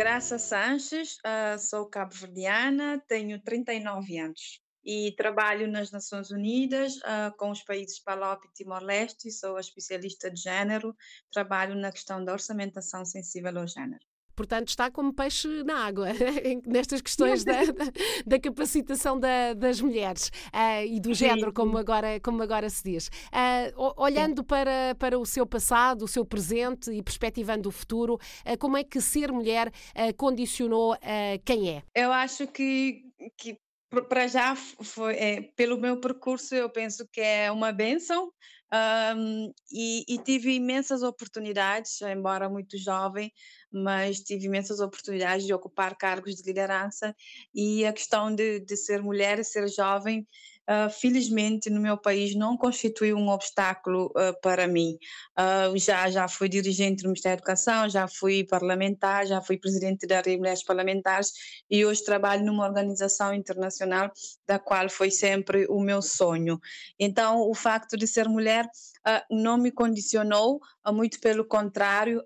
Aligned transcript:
Graça 0.00 0.38
Sanches, 0.38 1.18
uh, 1.18 1.58
sou 1.58 1.84
cabo-verdiana, 1.84 3.04
tenho 3.06 3.38
39 3.38 4.18
anos 4.18 4.58
e 4.82 5.12
trabalho 5.14 5.70
nas 5.70 5.90
Nações 5.90 6.30
Unidas 6.30 6.96
uh, 6.96 7.36
com 7.36 7.50
os 7.50 7.62
países 7.62 7.98
PALOP 7.98 8.46
e 8.46 8.52
Timor-Leste, 8.54 9.30
sou 9.30 9.58
especialista 9.58 10.30
de 10.30 10.40
género, 10.40 10.96
trabalho 11.30 11.74
na 11.74 11.92
questão 11.92 12.24
da 12.24 12.32
orçamentação 12.32 13.04
sensível 13.04 13.58
ao 13.58 13.66
género 13.66 14.00
portanto 14.34 14.68
está 14.68 14.90
como 14.90 15.12
peixe 15.12 15.62
na 15.64 15.84
água 15.84 16.08
nestas 16.66 17.00
questões 17.00 17.44
da, 17.44 17.60
da, 18.26 18.38
capacitação 18.38 19.18
da, 19.18 19.54
das 19.54 19.80
mulheres 19.80 20.30
uh, 20.48 20.84
e 20.86 21.00
do 21.00 21.14
género, 21.14 21.52
como 21.52 21.78
agora, 21.78 22.20
como 22.20 22.42
agora 22.42 22.68
se 22.70 22.82
diz. 22.82 23.08
Uh, 23.08 23.92
olhando 23.96 24.42
para, 24.42 24.94
para 24.98 25.18
o 25.18 25.26
seu 25.26 25.46
passado, 25.46 26.04
o 26.04 26.08
seu 26.08 26.24
presente 26.24 26.90
e 26.90 27.02
perspectivando 27.02 27.68
o 27.68 27.72
futuro, 27.72 28.14
uh, 28.14 28.58
como 28.58 28.76
é 28.76 28.84
que 28.84 29.00
ser 29.00 29.32
mulher 29.32 29.70
condicionou 30.16 30.96
quem 31.44 31.70
é? 31.70 31.82
Eu 31.94 32.12
acho 32.12 32.46
que, 32.46 33.02
que 33.36 33.56
para 34.08 34.26
já 34.28 34.54
foi 34.54 35.14
é, 35.14 35.42
pelo 35.56 35.78
meu 35.78 35.98
percurso 36.00 36.54
eu 36.54 36.70
penso 36.70 37.06
que 37.12 37.20
é 37.20 37.50
uma 37.50 37.72
benção 37.72 38.32
um, 38.72 39.52
e, 39.72 40.04
e, 40.08 40.18
tive 40.18 40.54
imensas 40.54 41.02
oportunidades, 41.02 42.00
embora 42.02 42.48
muito 42.48 42.78
jovem, 42.78 43.32
mas 43.72 44.20
tive 44.20 44.46
imensas 44.46 44.78
oportunidades 44.78 45.44
de 45.44 45.52
ocupar 45.52 45.96
cargos 45.96 46.36
de 46.36 46.44
liderança 46.44 47.14
e 47.52 47.84
a 47.84 47.92
questão 47.92 48.32
de, 48.32 48.60
de 48.60 48.76
ser 48.76 49.02
mulher 49.02 49.40
e 49.40 49.44
ser 49.44 49.68
jovem 49.68 50.24
Uh, 50.70 50.88
felizmente 50.88 51.68
no 51.68 51.80
meu 51.80 51.98
país 51.98 52.36
não 52.36 52.56
constitui 52.56 53.12
um 53.12 53.28
obstáculo 53.28 54.06
uh, 54.06 54.40
para 54.40 54.68
mim. 54.68 54.96
Uh, 55.36 55.76
já 55.76 56.08
já 56.08 56.28
fui 56.28 56.48
dirigente 56.48 57.02
do 57.02 57.08
Ministério 57.08 57.38
da 57.38 57.40
Educação, 57.40 57.88
já 57.88 58.06
fui 58.06 58.44
parlamentar, 58.44 59.26
já 59.26 59.42
fui 59.42 59.58
presidente 59.58 60.06
da 60.06 60.20
Rede 60.20 60.36
Mulheres 60.36 60.62
Parlamentares 60.62 61.32
e 61.68 61.84
hoje 61.84 62.04
trabalho 62.04 62.44
numa 62.44 62.64
organização 62.64 63.34
internacional 63.34 64.12
da 64.46 64.60
qual 64.60 64.88
foi 64.88 65.10
sempre 65.10 65.66
o 65.68 65.80
meu 65.80 66.00
sonho. 66.00 66.60
Então, 67.00 67.40
o 67.50 67.54
facto 67.54 67.96
de 67.96 68.06
ser 68.06 68.28
mulher 68.28 68.64
não 69.28 69.58
me 69.58 69.72
condicionou, 69.72 70.60
muito 70.92 71.18
pelo 71.20 71.44
contrário, 71.44 72.22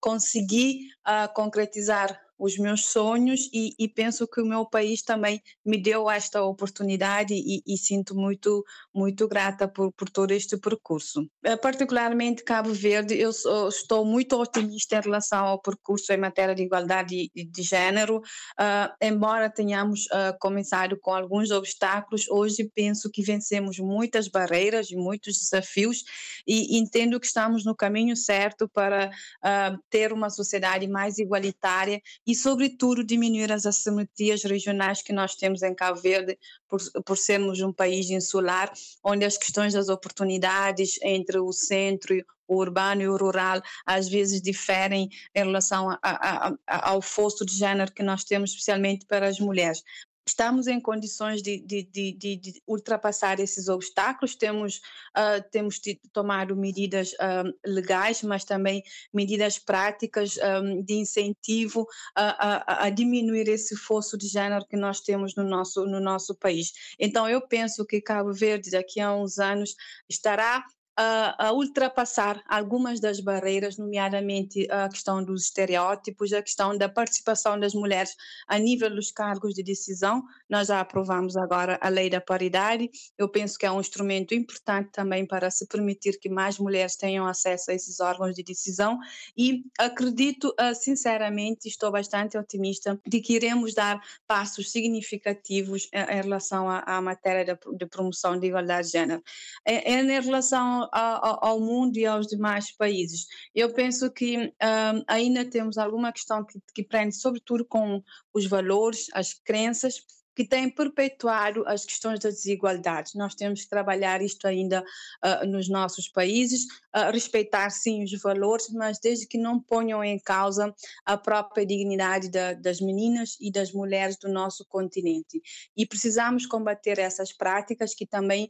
consegui 0.00 0.88
concretizar 1.34 2.20
os 2.38 2.56
meus 2.56 2.86
sonhos 2.86 3.48
e, 3.52 3.74
e, 3.78 3.88
penso 3.88 4.26
que 4.28 4.40
o 4.40 4.46
meu 4.46 4.64
país 4.64 5.02
também 5.02 5.42
me 5.64 5.76
deu 5.76 6.08
esta 6.08 6.42
oportunidade 6.42 7.34
e, 7.34 7.62
e 7.66 7.76
sinto 7.76 8.14
muito 8.14 8.64
muito 8.94 9.28
grata 9.28 9.66
por, 9.66 9.92
por 9.92 10.08
todo 10.08 10.32
este 10.32 10.56
percurso. 10.56 11.28
Eh, 11.44 11.56
particularmente 11.56 12.44
Cabo 12.44 12.72
Verde, 12.72 13.14
eu 13.18 13.32
sou, 13.32 13.68
estou 13.68 14.04
muito 14.04 14.36
otimista 14.36 14.96
em 14.96 15.00
relação 15.00 15.46
ao 15.46 15.60
percurso 15.60 16.12
em 16.12 16.16
matéria 16.16 16.54
de 16.54 16.62
igualdade 16.62 17.30
de, 17.34 17.44
de 17.44 17.62
género, 17.62 18.18
uh, 18.18 18.94
embora 19.00 19.50
tenhamos 19.50 20.06
uh, 20.06 20.36
começado 20.40 20.98
com 21.00 21.12
alguns 21.12 21.50
obstáculos, 21.50 22.28
hoje 22.28 22.70
penso 22.74 23.10
que 23.10 23.22
vencemos 23.22 23.78
muitas 23.78 24.28
barreiras 24.28 24.90
e 24.90 24.96
muitos 24.96 25.38
desafios 25.38 26.04
e 26.46 26.78
entendo 26.78 27.18
que 27.20 27.26
estamos 27.26 27.64
no 27.64 27.74
caminho 27.74 28.16
certo 28.16 28.68
para 28.68 29.08
uh, 29.08 29.78
ter 29.90 30.12
uma 30.12 30.30
sociedade 30.30 30.86
mais 30.88 31.18
igualitária 31.18 32.00
e, 32.28 32.34
sobretudo, 32.34 33.02
diminuir 33.02 33.50
as 33.50 33.64
assimetrias 33.64 34.42
regionais 34.44 35.00
que 35.00 35.14
nós 35.14 35.34
temos 35.34 35.62
em 35.62 35.74
Cabo 35.74 35.98
Verde, 35.98 36.38
por, 36.68 36.78
por 37.02 37.16
sermos 37.16 37.58
um 37.62 37.72
país 37.72 38.10
insular, 38.10 38.70
onde 39.02 39.24
as 39.24 39.38
questões 39.38 39.72
das 39.72 39.88
oportunidades 39.88 40.98
entre 41.02 41.38
o 41.38 41.50
centro 41.52 42.22
o 42.46 42.56
urbano 42.56 43.02
e 43.02 43.08
o 43.08 43.16
rural 43.16 43.60
às 43.84 44.08
vezes 44.08 44.40
diferem 44.40 45.10
em 45.34 45.44
relação 45.44 45.90
a, 45.90 45.98
a, 46.02 46.54
a, 46.66 46.90
ao 46.90 47.02
fosso 47.02 47.44
de 47.44 47.54
género 47.54 47.92
que 47.92 48.02
nós 48.02 48.24
temos, 48.24 48.50
especialmente 48.50 49.04
para 49.06 49.28
as 49.28 49.38
mulheres 49.38 49.82
estamos 50.28 50.66
em 50.66 50.80
condições 50.80 51.42
de, 51.42 51.58
de, 51.58 51.82
de, 51.82 52.12
de, 52.12 52.62
ultrapassar 52.66 53.40
esses 53.40 53.68
obstáculos, 53.68 54.36
temos, 54.36 54.76
uh, 55.16 55.42
temos 55.50 55.80
tomado 56.12 56.54
medidas 56.54 57.12
uh, 57.14 57.52
legais, 57.66 58.22
mas 58.22 58.44
também 58.44 58.82
medidas 59.12 59.58
práticas 59.58 60.36
um, 60.36 60.40
ah, 60.40 60.82
de 60.84 60.94
incentivo 60.94 61.86
a, 62.14 62.82
a, 62.82 62.86
a, 62.86 62.90
diminuir 62.90 63.48
esse 63.48 63.76
fosso 63.76 64.16
de 64.18 64.28
género 64.28 64.66
que 64.66 64.76
nós 64.76 65.00
temos 65.00 65.34
no 65.34 65.44
nosso, 65.44 65.86
no 65.86 66.00
nosso 66.00 66.34
país. 66.34 66.72
Então, 66.98 67.28
eu 67.28 67.40
penso 67.40 67.86
que 67.86 68.00
Cabo 68.00 68.32
Verde, 68.32 68.70
daqui 68.70 69.00
a 69.00 69.14
uns 69.14 69.38
anos, 69.38 69.74
estará 70.08 70.64
a, 71.00 71.46
a, 71.46 71.52
ultrapassar 71.52 72.42
algumas 72.48 72.98
das 72.98 73.20
barreiras, 73.20 73.76
nomeadamente 73.76 74.66
a 74.68 74.88
questão 74.88 75.22
dos 75.22 75.44
estereótipos, 75.44 76.32
a 76.32 76.42
questão 76.42 76.76
da 76.76 76.88
participação 76.88 77.58
das 77.58 77.72
mulheres 77.72 78.16
a 78.48 78.58
nível 78.58 78.92
dos 78.92 79.12
cargos 79.12 79.54
de 79.54 79.62
decisão. 79.62 80.24
Nós 80.50 80.66
já 80.66 80.80
aprovamos 80.80 81.36
agora 81.36 81.78
a 81.80 81.88
lei 81.88 82.10
da 82.10 82.20
paridade. 82.20 82.90
Eu 83.16 83.28
penso 83.28 83.56
que 83.56 83.64
é 83.64 83.70
um 83.70 83.78
instrumento 83.78 84.34
importante 84.34 84.90
também 84.90 85.24
para 85.24 85.52
se 85.52 85.68
permitir 85.68 86.18
que 86.18 86.28
mais 86.28 86.58
mulheres 86.58 86.96
tenham 86.96 87.28
acesso 87.28 87.70
a 87.70 87.74
esses 87.74 88.00
órgãos 88.00 88.34
de 88.34 88.42
decisão 88.42 88.98
e 89.36 89.62
acredito, 89.78 90.52
ah, 90.58 90.74
sinceramente, 90.74 91.68
estou 91.68 91.92
bastante 91.92 92.36
otimista 92.36 93.00
de 93.06 93.20
que 93.20 93.34
iremos 93.34 93.72
dar 93.72 94.02
passos 94.26 94.72
significativos 94.72 95.88
em 95.92 96.22
relação 96.22 96.68
à, 96.68 96.80
à 96.80 97.00
matéria 97.00 97.56
de, 97.72 97.86
promoção 97.86 98.36
de 98.36 98.48
igualdade 98.48 98.88
de 98.88 98.92
género. 98.94 99.22
Em, 99.64 100.00
em 100.00 100.20
relação 100.20 100.87
ao, 100.92 101.44
ao, 101.44 101.60
mundo 101.60 101.96
e 101.96 102.06
aos 102.06 102.26
demais 102.26 102.70
países. 102.70 103.26
Eu 103.54 103.72
penso 103.72 104.10
que 104.10 104.36
um, 104.38 105.04
ainda 105.06 105.44
temos 105.44 105.78
alguma 105.78 106.12
questão 106.12 106.44
que, 106.44 106.60
que 106.74 106.82
prende 106.82 107.16
sobretudo 107.16 107.64
com 107.64 108.02
os 108.32 108.46
valores, 108.46 109.06
as 109.12 109.34
crenças, 109.34 110.02
que 110.38 110.46
têm 110.46 110.70
perpetuado 110.70 111.64
as 111.66 111.84
questões 111.84 112.20
das 112.20 112.34
desigualdades. 112.36 113.14
Nós 113.14 113.34
temos 113.34 113.62
que 113.62 113.68
trabalhar 113.68 114.22
isto 114.22 114.46
ainda 114.46 114.84
uh, 115.24 115.44
nos 115.44 115.68
nossos 115.68 116.08
países, 116.08 116.62
uh, 116.94 117.10
respeitar 117.12 117.68
sim 117.70 118.04
os 118.04 118.12
valores, 118.22 118.68
mas 118.70 119.00
desde 119.00 119.26
que 119.26 119.36
não 119.36 119.58
ponham 119.58 120.04
em 120.04 120.16
causa 120.16 120.72
a 121.04 121.16
própria 121.16 121.66
dignidade 121.66 122.30
da, 122.30 122.52
das 122.52 122.80
meninas 122.80 123.36
e 123.40 123.50
das 123.50 123.72
mulheres 123.72 124.16
do 124.16 124.28
nosso 124.28 124.64
continente. 124.68 125.42
E 125.76 125.84
precisamos 125.84 126.46
combater 126.46 127.00
essas 127.00 127.32
práticas 127.32 127.92
que 127.92 128.06
também 128.06 128.48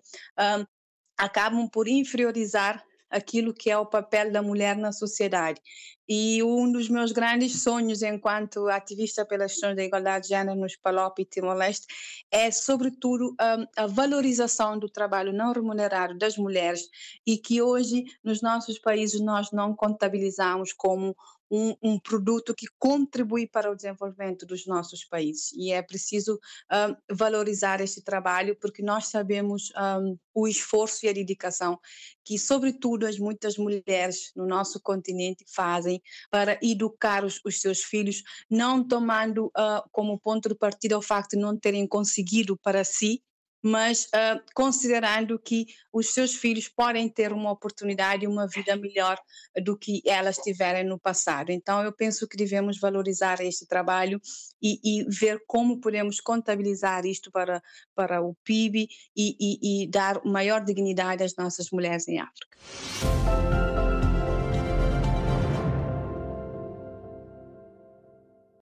acabam 1.18 1.68
por 1.68 1.88
inferiorizar 1.88 2.82
aquilo 3.10 3.54
que 3.54 3.70
é 3.70 3.78
o 3.78 3.86
papel 3.86 4.30
da 4.30 4.42
mulher 4.42 4.76
na 4.76 4.92
sociedade. 4.92 5.60
E 6.08 6.42
um 6.42 6.70
dos 6.72 6.88
meus 6.88 7.12
grandes 7.12 7.62
sonhos 7.62 8.02
enquanto 8.02 8.66
ativista 8.68 9.26
pelas 9.26 9.52
questões 9.52 9.76
da 9.76 9.84
igualdade 9.84 10.24
de 10.24 10.28
género 10.30 10.58
nos 10.58 10.74
Palop 10.76 11.18
e 11.18 11.24
Timor-Leste 11.24 11.86
é, 12.30 12.50
sobretudo, 12.50 13.34
a, 13.38 13.84
a, 13.84 13.86
valorização 13.86 14.78
do 14.78 14.88
trabalho 14.88 15.34
não 15.34 15.52
remunerado 15.52 16.16
das 16.16 16.38
mulheres 16.38 16.88
e 17.26 17.36
que 17.36 17.60
hoje, 17.60 18.04
nos 18.24 18.40
nossos 18.40 18.78
países, 18.78 19.20
nós 19.20 19.50
não 19.52 19.74
contabilizamos 19.74 20.72
como 20.72 21.14
um, 21.50 21.74
um, 21.82 21.98
produto 21.98 22.54
que 22.54 22.66
contribui 22.78 23.46
para 23.46 23.70
o 23.70 23.74
desenvolvimento 23.74 24.46
dos 24.46 24.66
nossos 24.66 25.04
países. 25.04 25.52
E 25.52 25.72
é 25.72 25.82
preciso 25.82 26.38
um, 26.72 27.14
valorizar 27.14 27.80
este 27.80 28.02
trabalho, 28.02 28.56
porque 28.60 28.82
nós 28.82 29.08
sabemos 29.08 29.70
um, 29.76 30.18
o 30.34 30.46
esforço 30.46 31.04
e 31.06 31.08
a 31.08 31.12
dedicação 31.12 31.78
que, 32.24 32.38
sobretudo, 32.38 33.06
as 33.06 33.18
muitas 33.18 33.56
mulheres 33.56 34.32
no 34.36 34.46
nosso 34.46 34.80
continente 34.80 35.44
fazem 35.48 36.02
para 36.30 36.58
educar 36.62 37.24
os, 37.24 37.40
os 37.44 37.60
seus 37.60 37.82
filhos, 37.82 38.22
não 38.50 38.86
tomando 38.86 39.46
uh, 39.46 39.88
como 39.90 40.18
ponto 40.18 40.48
de 40.48 40.54
partida 40.54 40.98
o 40.98 41.02
facto 41.02 41.30
de 41.30 41.38
não 41.38 41.56
terem 41.56 41.86
conseguido 41.86 42.56
para 42.56 42.84
si 42.84 43.22
mas 43.62 44.04
uh, 44.06 44.40
considerando 44.54 45.38
que 45.38 45.66
os 45.92 46.12
seus 46.12 46.34
filhos 46.34 46.68
podem 46.68 47.08
ter 47.08 47.32
uma 47.32 47.50
oportunidade, 47.50 48.26
uma 48.26 48.46
vida 48.46 48.76
melhor 48.76 49.18
do 49.62 49.76
que 49.76 50.00
elas 50.06 50.36
tiveram 50.36 50.88
no 50.88 50.98
passado. 50.98 51.50
Então, 51.50 51.82
eu 51.82 51.92
penso 51.92 52.28
que 52.28 52.36
devemos 52.36 52.78
valorizar 52.78 53.40
este 53.40 53.66
trabalho 53.66 54.20
e, 54.62 54.78
e 54.82 55.04
ver 55.08 55.42
como 55.46 55.80
podemos 55.80 56.20
contabilizar 56.20 57.04
isto 57.06 57.30
para, 57.30 57.62
para 57.94 58.22
o 58.22 58.34
PIB 58.44 58.88
e, 59.16 59.36
e, 59.40 59.84
e 59.84 59.90
dar 59.90 60.24
maior 60.24 60.64
dignidade 60.64 61.22
às 61.22 61.34
nossas 61.36 61.70
mulheres 61.70 62.06
em 62.08 62.18
África. 62.20 62.58